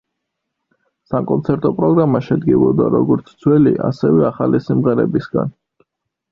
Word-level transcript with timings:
საკონცერტო 1.11 1.71
პროგრამა 1.81 2.23
შედგებოდა 2.29 2.89
როგორც 2.95 3.31
ძველი, 3.45 3.77
ასევე 3.93 4.27
ახალი 4.33 4.65
სიმღერებისგან. 4.69 5.57